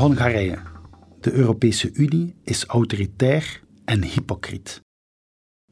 Hongarije. 0.00 0.58
De 1.20 1.32
Europese 1.32 1.90
Unie 1.92 2.34
is 2.44 2.64
autoritair 2.64 3.60
en 3.84 4.04
hypocriet. 4.04 4.80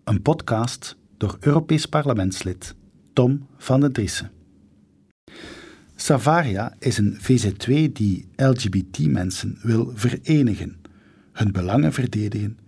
Een 0.04 0.22
podcast 0.22 0.96
door 1.16 1.36
Europees 1.40 1.86
parlementslid 1.86 2.74
Tom 3.12 3.46
van 3.56 3.80
den 3.80 3.92
Driessen. 3.92 4.30
Savaria 5.96 6.74
is 6.78 6.98
een 6.98 7.18
VZ2 7.20 7.92
die 7.92 8.28
LGBT-mensen 8.36 9.58
wil 9.62 9.92
verenigen, 9.94 10.80
hun 11.32 11.52
belangen 11.52 11.92
verdedigen 11.92 12.58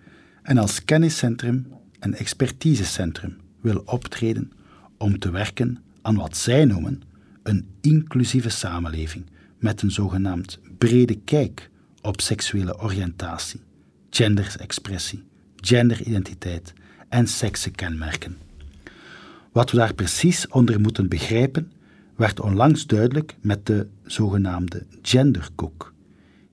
en 0.42 0.58
als 0.58 0.84
kenniscentrum 0.84 1.66
en 1.98 2.14
expertisecentrum 2.14 3.36
wil 3.60 3.82
optreden 3.84 4.52
om 4.98 5.18
te 5.18 5.30
werken 5.30 5.82
aan 6.02 6.16
wat 6.16 6.36
zij 6.36 6.64
noemen 6.64 7.02
een 7.42 7.68
inclusieve 7.80 8.48
samenleving 8.48 9.24
met 9.60 9.82
een 9.82 9.90
zogenaamd 9.90 10.58
brede 10.78 11.14
kijk 11.24 11.70
op 12.02 12.20
seksuele 12.20 12.80
oriëntatie, 12.80 13.60
genderexpressie, 14.10 15.24
genderidentiteit 15.56 16.72
en 17.08 17.26
seksenkenmerken. 17.26 18.36
Wat 19.52 19.70
we 19.70 19.76
daar 19.76 19.94
precies 19.94 20.48
onder 20.48 20.80
moeten 20.80 21.08
begrijpen, 21.08 21.72
werd 22.16 22.40
onlangs 22.40 22.86
duidelijk 22.86 23.36
met 23.40 23.66
de 23.66 23.86
zogenaamde 24.04 24.86
genderkoek. 25.02 25.94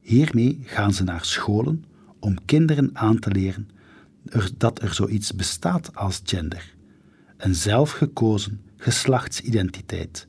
Hiermee 0.02 0.60
gaan 0.64 0.94
ze 0.94 1.04
naar 1.04 1.26
scholen 1.26 1.84
om 2.20 2.46
kinderen 2.46 2.90
aan 2.94 3.20
te 3.20 3.32
leren 3.32 3.70
dat 4.58 4.82
er 4.82 4.94
zoiets 4.94 5.36
bestaat 5.36 5.96
als 5.96 6.22
gender, 6.24 6.76
een 7.38 7.56
zelfgekozen 7.56 8.62
geslachtsidentiteit, 8.78 10.28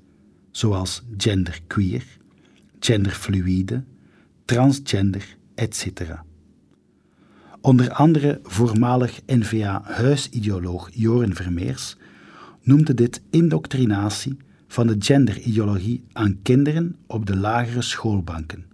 zoals 0.51 1.03
genderqueer, 1.17 2.18
genderfluïde, 2.81 3.85
transgender, 4.45 5.37
etc. 5.55 5.87
Onder 7.61 7.93
andere 7.93 8.41
voormalig 8.43 9.21
N-VA-huisideoloog 9.27 10.91
Joren 10.93 11.35
Vermeers 11.35 11.97
noemde 12.63 12.95
dit 12.95 13.23
indoctrinatie 13.31 14.37
van 14.69 14.87
de 14.87 14.97
genderideologie 14.99 16.05
aan 16.13 16.39
kinderen 16.43 16.97
op 17.07 17.27
de 17.27 17.37
lagere 17.37 17.83
schoolbanken. 17.83 18.65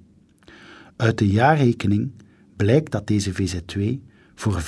Uit 0.96 1.18
de 1.18 1.28
jaarrekening 1.28 2.10
blijkt 2.56 2.92
dat 2.92 3.06
deze 3.06 3.32
VZ2 3.32 3.82
voor 4.34 4.62
75% 4.62 4.66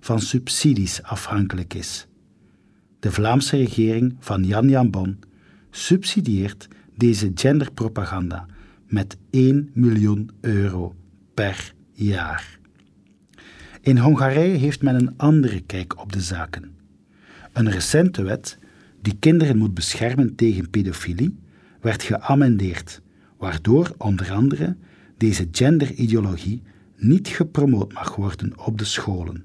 van 0.00 0.20
subsidies 0.20 1.02
afhankelijk 1.02 1.74
is. 1.74 2.06
De 2.98 3.12
Vlaamse 3.12 3.56
regering 3.56 4.16
van 4.18 4.44
Jan 4.44 4.68
Jan 4.68 4.90
Bon 4.90 5.18
subsidieert 5.70 6.68
deze 7.00 7.30
genderpropaganda 7.34 8.46
met 8.86 9.16
1 9.30 9.70
miljoen 9.74 10.30
euro 10.40 10.94
per 11.34 11.74
jaar. 11.92 12.58
In 13.80 13.98
Hongarije 13.98 14.56
heeft 14.56 14.82
men 14.82 14.94
een 14.94 15.14
andere 15.16 15.60
kijk 15.60 16.00
op 16.00 16.12
de 16.12 16.20
zaken. 16.20 16.74
Een 17.52 17.70
recente 17.70 18.22
wet 18.22 18.58
die 19.02 19.16
kinderen 19.18 19.58
moet 19.58 19.74
beschermen 19.74 20.34
tegen 20.34 20.70
pedofilie 20.70 21.38
werd 21.80 22.02
geamendeerd, 22.02 23.00
waardoor 23.38 23.94
onder 23.98 24.32
andere 24.32 24.76
deze 25.16 25.48
genderideologie 25.52 26.62
niet 26.96 27.28
gepromoot 27.28 27.92
mag 27.92 28.16
worden 28.16 28.58
op 28.58 28.78
de 28.78 28.84
scholen. 28.84 29.44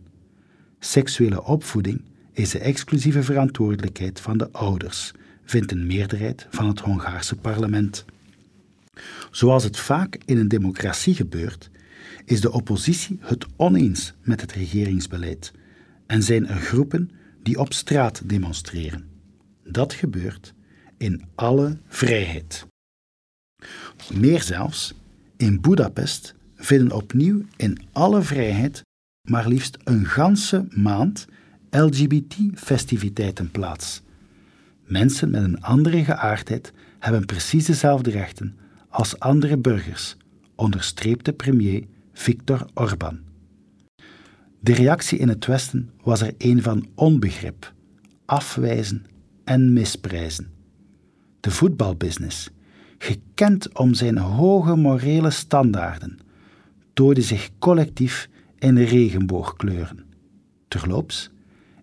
Seksuele 0.79 1.43
opvoeding 1.43 2.01
is 2.31 2.49
de 2.49 2.59
exclusieve 2.59 3.23
verantwoordelijkheid 3.23 4.19
van 4.19 4.37
de 4.37 4.51
ouders, 4.51 5.13
vindt 5.45 5.71
een 5.71 5.87
meerderheid 5.87 6.47
van 6.49 6.67
het 6.67 6.79
Hongaarse 6.79 7.35
parlement. 7.35 8.05
Zoals 9.31 9.63
het 9.63 9.77
vaak 9.77 10.17
in 10.25 10.37
een 10.37 10.47
democratie 10.47 11.15
gebeurt, 11.15 11.69
is 12.25 12.41
de 12.41 12.51
oppositie 12.51 13.17
het 13.21 13.45
oneens 13.55 14.13
met 14.21 14.41
het 14.41 14.51
regeringsbeleid 14.51 15.51
en 16.07 16.23
zijn 16.23 16.47
er 16.47 16.59
groepen 16.59 17.11
die 17.43 17.59
op 17.59 17.73
straat 17.73 18.21
demonstreren. 18.29 19.09
Dat 19.63 19.93
gebeurt 19.93 20.53
in 20.97 21.23
alle 21.35 21.77
vrijheid. 21.87 22.65
Meer 24.13 24.41
zelfs, 24.41 24.93
in 25.37 25.61
Budapest 25.61 26.35
vinden 26.55 26.91
opnieuw 26.91 27.45
in 27.55 27.77
alle 27.91 28.21
vrijheid 28.21 28.83
maar 29.25 29.47
liefst 29.47 29.77
een 29.83 30.05
ganse 30.05 30.67
maand 30.69 31.27
LGBT-festiviteiten 31.69 33.51
plaats. 33.51 34.01
Mensen 34.85 35.29
met 35.29 35.43
een 35.43 35.61
andere 35.61 36.03
geaardheid 36.03 36.73
hebben 36.99 37.25
precies 37.25 37.65
dezelfde 37.65 38.09
rechten 38.09 38.57
als 38.89 39.19
andere 39.19 39.57
burgers, 39.57 40.17
onderstreepte 40.55 41.33
premier 41.33 41.83
Viktor 42.13 42.65
Orbán. 42.73 43.19
De 44.59 44.73
reactie 44.73 45.17
in 45.17 45.29
het 45.29 45.45
Westen 45.45 45.89
was 46.03 46.21
er 46.21 46.33
een 46.37 46.61
van 46.61 46.87
onbegrip, 46.95 47.73
afwijzen 48.25 49.05
en 49.43 49.73
misprijzen. 49.73 50.51
De 51.39 51.51
voetbalbusiness, 51.51 52.49
gekend 52.97 53.77
om 53.77 53.93
zijn 53.93 54.17
hoge 54.17 54.75
morele 54.75 55.29
standaarden, 55.29 56.19
tooide 56.93 57.21
zich 57.21 57.49
collectief 57.59 58.29
in 58.57 58.77
regenboogkleuren. 58.77 60.05
Terloops, 60.67 61.31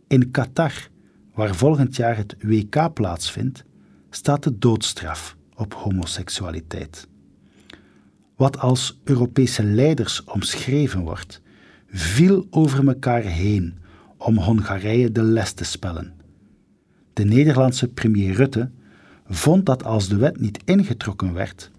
in 0.07 0.31
Qatar, 0.31 0.89
waar 1.35 1.55
volgend 1.55 1.97
jaar 1.97 2.17
het 2.17 2.37
WK 2.41 2.93
plaatsvindt, 2.93 3.65
staat 4.11 4.43
de 4.43 4.59
doodstraf 4.59 5.37
op 5.55 5.75
homoseksualiteit. 5.75 7.09
Wat 8.37 8.59
als 8.59 9.01
Europese 9.05 9.65
leiders 9.65 10.25
omschreven 10.25 11.01
wordt, 11.01 11.41
viel 11.87 12.47
over 12.51 12.89
elkaar 12.89 13.23
heen 13.23 13.79
om 14.17 14.39
Hongarije 14.39 15.13
de 15.13 15.23
les 15.23 15.53
te 15.53 15.65
spellen. 15.65 16.13
De 17.13 17.25
Nederlandse 17.25 17.89
premier 17.89 18.35
Rutte 18.35 18.71
vond 19.27 19.67
dat 19.67 19.85
als 19.85 20.09
de 20.09 20.17
wet 20.17 20.41
niet 20.41 20.63
ingetrokken 20.65 21.33
werd, 21.33 21.71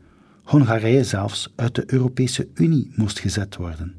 Hongarije 0.44 1.04
zelfs 1.04 1.54
uit 1.56 1.76
de 1.76 1.84
Europese 1.94 2.48
Unie 2.54 2.92
moest 2.96 3.20
gezet 3.20 3.56
worden. 3.56 3.96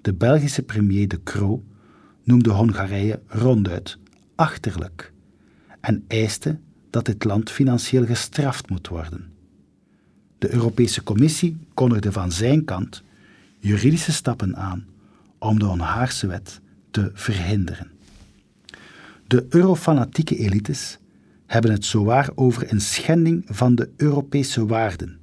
De 0.00 0.14
Belgische 0.14 0.62
premier 0.62 1.08
De 1.08 1.22
Croo 1.22 1.64
noemde 2.22 2.50
Hongarije 2.50 3.20
ronduit 3.26 3.98
achterlijk 4.36 5.12
en 5.80 6.04
eiste 6.08 6.58
dat 6.90 7.04
dit 7.04 7.24
land 7.24 7.50
financieel 7.50 8.06
gestraft 8.06 8.70
moet 8.70 8.88
worden. 8.88 9.32
De 10.38 10.52
Europese 10.52 11.02
Commissie 11.02 11.56
kondigde 11.74 12.12
van 12.12 12.32
zijn 12.32 12.64
kant 12.64 13.02
juridische 13.58 14.12
stappen 14.12 14.56
aan 14.56 14.86
om 15.38 15.58
de 15.58 15.64
Hongaarse 15.64 16.26
wet 16.26 16.60
te 16.90 17.10
verhinderen. 17.14 17.90
De 19.26 19.46
eurofanatieke 19.48 20.36
elites 20.36 20.98
hebben 21.46 21.70
het 21.70 21.84
zowaar 21.84 22.30
over 22.34 22.72
een 22.72 22.80
schending 22.80 23.44
van 23.46 23.74
de 23.74 23.90
Europese 23.96 24.66
waarden. 24.66 25.18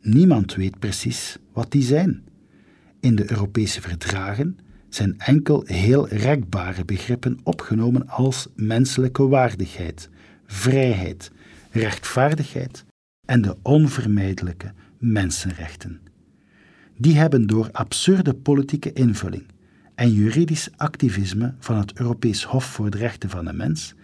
Niemand 0.00 0.54
weet 0.54 0.78
precies 0.78 1.38
wat 1.52 1.70
die 1.70 1.82
zijn. 1.82 2.24
In 3.00 3.16
de 3.16 3.30
Europese 3.30 3.80
verdragen 3.80 4.58
zijn 4.96 5.18
enkel 5.18 5.62
heel 5.66 6.08
rekbare 6.08 6.84
begrippen 6.84 7.38
opgenomen 7.42 8.08
als 8.08 8.46
menselijke 8.54 9.28
waardigheid, 9.28 10.08
vrijheid, 10.46 11.30
rechtvaardigheid 11.70 12.84
en 13.24 13.42
de 13.42 13.56
onvermijdelijke 13.62 14.72
mensenrechten. 14.98 16.00
Die 16.96 17.16
hebben 17.16 17.46
door 17.46 17.68
absurde 17.72 18.34
politieke 18.34 18.92
invulling 18.92 19.44
en 19.94 20.12
juridisch 20.12 20.68
activisme 20.76 21.54
van 21.58 21.76
het 21.76 21.98
Europees 21.98 22.44
Hof 22.44 22.64
voor 22.64 22.90
de 22.90 22.98
Rechten 22.98 23.30
van 23.30 23.44
de 23.44 23.52
Mens 23.52 23.94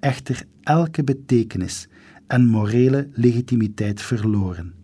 echter 0.00 0.46
elke 0.62 1.04
betekenis 1.04 1.88
en 2.26 2.46
morele 2.46 3.08
legitimiteit 3.12 4.02
verloren. 4.02 4.74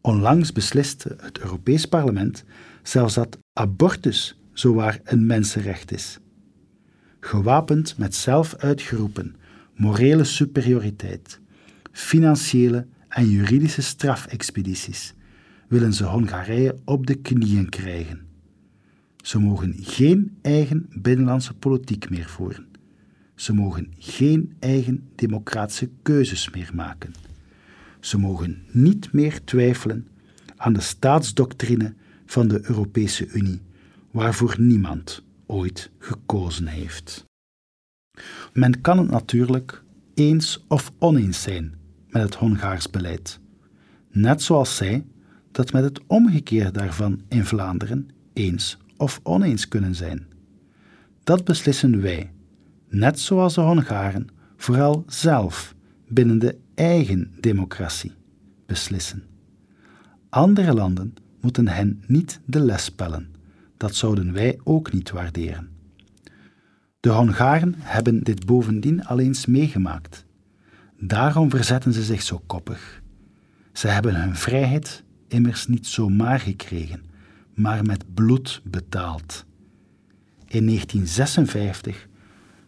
Onlangs 0.00 0.52
besliste 0.52 1.16
het 1.20 1.38
Europees 1.38 1.86
Parlement 1.86 2.44
zelfs 2.82 3.14
dat 3.14 3.38
abortus 3.52 4.39
zowaar 4.60 5.00
een 5.04 5.26
mensenrecht 5.26 5.92
is. 5.92 6.18
Gewapend 7.20 7.98
met 7.98 8.14
zelf 8.14 8.54
uitgeroepen 8.54 9.34
morele 9.74 10.24
superioriteit, 10.24 11.40
financiële 11.92 12.86
en 13.08 13.30
juridische 13.30 13.82
strafexpedities 13.82 15.14
willen 15.68 15.92
ze 15.92 16.04
Hongarije 16.04 16.76
op 16.84 17.06
de 17.06 17.14
knieën 17.14 17.68
krijgen. 17.68 18.20
Ze 19.16 19.38
mogen 19.38 19.74
geen 19.80 20.36
eigen 20.42 20.88
binnenlandse 20.92 21.54
politiek 21.54 22.10
meer 22.10 22.28
voeren. 22.28 22.66
Ze 23.34 23.54
mogen 23.54 23.92
geen 23.98 24.56
eigen 24.58 25.08
democratische 25.14 25.90
keuzes 26.02 26.50
meer 26.50 26.70
maken. 26.74 27.12
Ze 28.00 28.18
mogen 28.18 28.62
niet 28.70 29.12
meer 29.12 29.44
twijfelen 29.44 30.08
aan 30.56 30.72
de 30.72 30.80
staatsdoctrine 30.80 31.94
van 32.26 32.48
de 32.48 32.60
Europese 32.62 33.28
Unie, 33.28 33.60
waarvoor 34.10 34.54
niemand 34.58 35.22
ooit 35.46 35.90
gekozen 35.98 36.66
heeft. 36.66 37.24
Men 38.52 38.80
kan 38.80 38.98
het 38.98 39.10
natuurlijk 39.10 39.82
eens 40.14 40.64
of 40.68 40.92
oneens 40.98 41.42
zijn 41.42 41.74
met 42.08 42.22
het 42.22 42.34
Hongaars 42.34 42.90
beleid. 42.90 43.40
Net 44.10 44.42
zoals 44.42 44.76
zij 44.76 45.06
dat 45.52 45.72
met 45.72 45.84
het 45.84 46.00
omgekeerde 46.06 46.70
daarvan 46.70 47.20
in 47.28 47.44
Vlaanderen 47.44 48.08
eens 48.32 48.78
of 48.96 49.20
oneens 49.22 49.68
kunnen 49.68 49.94
zijn. 49.94 50.26
Dat 51.24 51.44
beslissen 51.44 52.00
wij, 52.00 52.32
net 52.88 53.20
zoals 53.20 53.54
de 53.54 53.60
Hongaren, 53.60 54.26
vooral 54.56 55.04
zelf 55.06 55.74
binnen 56.08 56.38
de 56.38 56.56
eigen 56.74 57.32
democratie 57.40 58.12
beslissen. 58.66 59.22
Andere 60.28 60.74
landen 60.74 61.14
moeten 61.40 61.68
hen 61.68 62.02
niet 62.06 62.40
de 62.44 62.60
les 62.60 62.84
spellen. 62.84 63.28
Dat 63.80 63.94
zouden 63.94 64.32
wij 64.32 64.60
ook 64.64 64.92
niet 64.92 65.10
waarderen. 65.10 65.68
De 67.00 67.08
Hongaren 67.08 67.74
hebben 67.78 68.22
dit 68.22 68.46
bovendien 68.46 69.04
al 69.04 69.18
eens 69.18 69.46
meegemaakt. 69.46 70.24
Daarom 70.98 71.50
verzetten 71.50 71.92
ze 71.92 72.02
zich 72.02 72.22
zo 72.22 72.42
koppig. 72.46 73.02
Ze 73.72 73.88
hebben 73.88 74.20
hun 74.20 74.36
vrijheid 74.36 75.04
immers 75.28 75.66
niet 75.66 75.86
zomaar 75.86 76.40
gekregen, 76.40 77.02
maar 77.54 77.84
met 77.84 78.14
bloed 78.14 78.60
betaald. 78.64 79.44
In 80.46 80.66
1956 80.66 82.08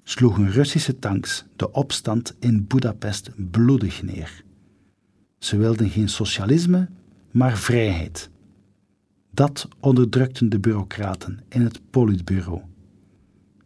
sloegen 0.03 0.51
Russische 0.51 0.99
tanks 0.99 1.45
de 1.57 1.73
opstand 1.73 2.37
in 2.39 2.67
Budapest 2.67 3.31
bloedig 3.51 4.03
neer. 4.03 4.45
Ze 5.39 5.57
wilden 5.57 5.91
geen 5.91 6.09
socialisme, 6.09 6.89
maar 7.31 7.57
vrijheid. 7.57 8.31
Dat 9.35 9.69
onderdrukten 9.81 10.49
de 10.49 10.59
bureaucraten 10.59 11.41
in 11.49 11.61
het 11.61 11.81
Politbureau. 11.91 12.61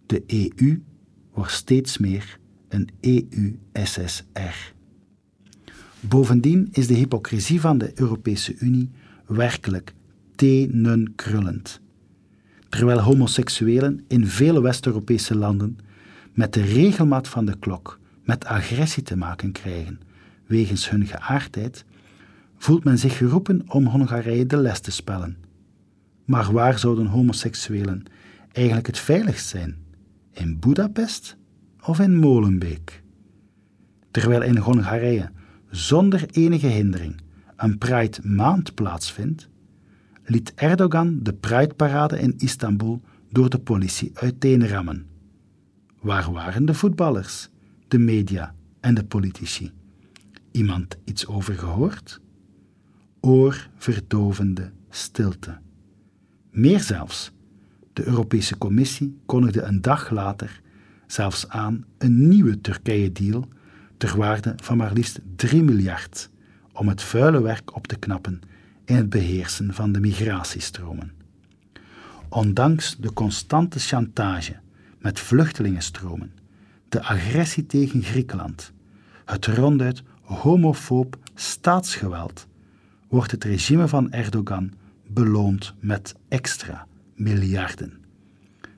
De 0.06 0.22
EU 0.26 0.82
wordt 1.32 1.52
steeds 1.52 1.98
meer 1.98 2.38
een 2.68 2.88
EU-SSR. 3.00 4.72
Bovendien 6.00 6.68
is 6.72 6.86
de 6.86 6.94
hypocrisie 6.94 7.60
van 7.60 7.78
de 7.78 7.92
Europese 7.94 8.56
Unie 8.58 8.90
werkelijk 9.26 9.94
tenenkrullend. 10.34 11.80
Terwijl 12.68 13.00
homoseksuelen 13.00 14.04
in 14.08 14.26
vele 14.26 14.60
West-Europese 14.60 15.36
landen 15.36 15.78
met 16.32 16.52
de 16.52 16.62
regelmaat 16.62 17.28
van 17.28 17.46
de 17.46 17.58
klok 17.58 18.00
met 18.24 18.44
agressie 18.44 19.02
te 19.02 19.16
maken 19.16 19.52
krijgen 19.52 20.00
wegens 20.46 20.90
hun 20.90 21.06
geaardheid, 21.06 21.84
voelt 22.58 22.84
men 22.84 22.98
zich 22.98 23.16
geroepen 23.16 23.64
om 23.68 23.86
Hongarije 23.86 24.46
de 24.46 24.56
les 24.56 24.80
te 24.80 24.90
spellen. 24.90 25.45
Maar 26.26 26.52
waar 26.52 26.78
zouden 26.78 27.06
homoseksuelen 27.06 28.02
eigenlijk 28.52 28.86
het 28.86 28.98
veiligst 28.98 29.46
zijn? 29.46 29.76
In 30.32 30.58
Budapest 30.58 31.36
of 31.82 32.00
in 32.00 32.16
Molenbeek? 32.16 33.02
Terwijl 34.10 34.42
in 34.42 34.56
Hongarije 34.56 35.30
zonder 35.70 36.26
enige 36.30 36.66
hindering 36.66 37.20
een 37.56 37.78
Pride 37.78 38.18
maand 38.22 38.74
plaatsvindt, 38.74 39.48
liet 40.24 40.52
Erdogan 40.54 41.18
de 41.22 41.32
Pride-parade 41.32 42.18
in 42.18 42.34
Istanbul 42.36 43.00
door 43.30 43.50
de 43.50 43.58
politie 43.58 44.10
uiteenrammen. 44.14 45.06
Waar 46.00 46.32
waren 46.32 46.66
de 46.66 46.74
voetballers, 46.74 47.48
de 47.88 47.98
media 47.98 48.54
en 48.80 48.94
de 48.94 49.04
politici? 49.04 49.72
Iemand 50.50 50.96
iets 51.04 51.26
over 51.26 51.54
gehoord? 51.54 52.20
Oorverdovende 53.20 54.72
stilte. 54.90 55.58
Meer 56.56 56.80
zelfs, 56.80 57.30
de 57.92 58.06
Europese 58.06 58.58
Commissie 58.58 59.18
kondigde 59.26 59.62
een 59.62 59.80
dag 59.80 60.10
later 60.10 60.60
zelfs 61.06 61.48
aan 61.48 61.84
een 61.98 62.28
nieuwe 62.28 62.60
Turkije-deal 62.60 63.48
ter 63.96 64.16
waarde 64.16 64.52
van 64.56 64.76
maar 64.76 64.92
liefst 64.92 65.20
3 65.36 65.62
miljard 65.62 66.30
om 66.72 66.88
het 66.88 67.02
vuile 67.02 67.42
werk 67.42 67.76
op 67.76 67.86
te 67.86 67.96
knappen 67.96 68.40
in 68.84 68.96
het 68.96 69.08
beheersen 69.08 69.74
van 69.74 69.92
de 69.92 70.00
migratiestromen. 70.00 71.12
Ondanks 72.28 72.96
de 72.96 73.12
constante 73.12 73.78
chantage 73.78 74.56
met 74.98 75.20
vluchtelingenstromen, 75.20 76.32
de 76.88 77.02
agressie 77.02 77.66
tegen 77.66 78.02
Griekenland, 78.02 78.72
het 79.24 79.46
ronduit 79.46 80.02
homofoob 80.22 81.18
staatsgeweld, 81.34 82.46
wordt 83.08 83.30
het 83.30 83.44
regime 83.44 83.88
van 83.88 84.10
Erdogan 84.12 84.72
beloond 85.08 85.74
met 85.80 86.14
extra 86.28 86.86
miljarden. 87.14 88.04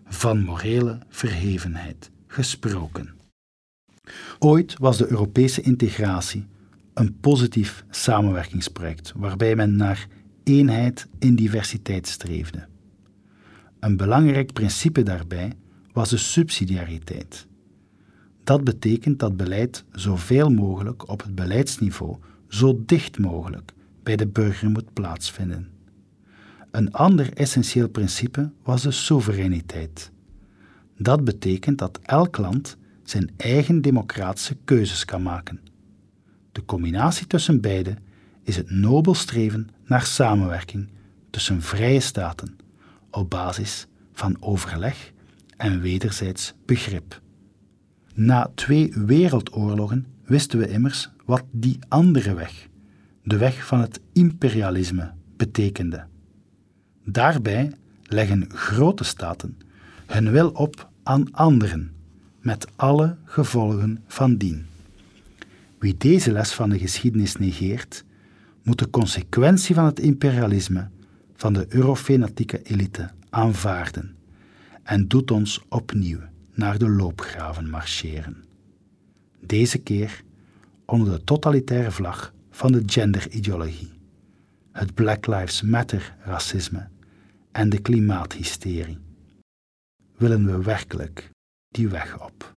Van 0.04 0.40
morele 0.40 0.98
verhevenheid 1.08 2.10
gesproken. 2.26 3.14
Ooit 4.38 4.78
was 4.78 4.96
de 4.96 5.10
Europese 5.10 5.60
integratie 5.60 6.46
een 6.94 7.19
positief 7.20 7.84
samenwerkingsproject 7.90 9.12
waarbij 9.16 9.56
men 9.56 9.76
naar 9.76 10.06
eenheid 10.44 11.08
in 11.19 11.34
diversiteit 11.34 12.06
streefde. 12.06 12.66
Een 13.81 13.96
belangrijk 13.96 14.52
principe 14.52 15.02
daarbij 15.02 15.52
was 15.92 16.10
de 16.10 16.16
subsidiariteit. 16.16 17.46
Dat 18.44 18.64
betekent 18.64 19.19
dat 19.19 19.36
beleid 19.36 19.84
zoveel 19.92 20.50
mogelijk 20.50 21.08
op 21.08 21.22
het 21.22 21.34
beleidsniveau 21.34 22.16
zo 22.48 22.82
dicht 22.86 23.19
mogelijk 23.19 23.72
bij 24.02 24.16
de 24.16 24.26
burger 24.26 24.70
moet 24.70 24.92
plaatsvinden. 24.92 25.77
Een 26.70 26.93
ander 26.93 27.32
essentieel 27.32 27.88
principe 27.88 28.50
was 28.62 28.82
de 28.82 28.91
soevereiniteit. 28.91 30.11
Dat 30.97 31.25
betekent 31.25 31.79
dat 31.79 31.99
elk 32.03 32.37
land 32.37 32.76
zijn 33.03 33.31
eigen 33.37 33.81
democratische 33.81 34.56
keuzes 34.65 35.05
kan 35.05 35.23
maken. 35.23 35.61
De 36.53 36.65
combinatie 36.65 37.26
tussen 37.26 37.61
beide 37.61 37.97
is 38.43 38.56
het 38.56 38.70
nobel 38.70 39.15
streven 39.15 39.69
naar 39.85 40.03
samenwerking 40.03 40.88
tussen 41.31 41.62
vrije 41.62 42.00
staten 42.00 42.56
op 43.11 43.31
basis 43.31 43.87
van 44.12 44.37
overleg 44.41 45.12
en 45.56 45.81
wederzijds 45.81 46.55
begrip. 46.65 47.20
Na 48.15 48.50
twee 48.55 48.93
wereldoorlogen 48.94 50.06
wisten 50.25 50.59
we 50.59 50.69
immers 50.69 51.11
wat 51.25 51.44
die 51.50 51.79
andere 51.88 52.35
weg, 52.35 52.69
de 53.23 53.37
weg 53.37 53.67
van 53.67 53.81
het 53.81 54.00
imperialisme, 54.12 55.12
betekende. 55.37 56.06
Daarbij 57.10 57.72
leggen 58.02 58.50
grote 58.52 59.05
staten 59.05 59.58
hun 60.06 60.31
wil 60.31 60.50
op 60.50 60.88
aan 61.02 61.32
anderen, 61.32 61.93
met 62.40 62.66
alle 62.76 63.16
gevolgen 63.25 64.02
van 64.06 64.37
dien. 64.37 64.66
Wie 65.78 65.96
deze 65.96 66.32
les 66.32 66.52
van 66.52 66.70
de 66.70 66.78
geschiedenis 66.78 67.36
negeert, 67.36 68.05
moet 68.62 68.79
de 68.79 68.91
consequentie 68.91 69.74
van 69.74 69.84
het 69.84 70.00
imperialisme 70.00 70.88
van 71.36 71.53
de 71.53 71.67
eurofanatieke 71.69 72.62
elite 72.62 73.10
aanvaarden 73.31 74.17
en 74.82 75.08
doet 75.08 75.31
ons 75.31 75.65
opnieuw 75.69 76.20
naar 76.55 76.79
de 76.79 76.88
loopgraven 76.88 77.70
marcheren. 77.70 78.44
Deze 79.41 79.79
keer 79.79 80.22
onder 80.84 81.12
de 81.12 81.24
totalitaire 81.24 81.91
vlag 81.91 82.32
van 82.50 82.72
de 82.72 82.82
genderideologie, 82.86 83.91
het 84.72 84.94
Black 84.94 85.27
Lives 85.27 85.62
Matter 85.62 86.15
racisme 86.24 86.88
en 87.58 87.69
de 87.69 87.81
klimaathysterie. 87.81 88.98
Willen 90.17 90.46
we 90.46 90.62
werkelijk 90.62 91.31
die 91.69 91.88
weg 91.88 92.20
op? 92.20 92.56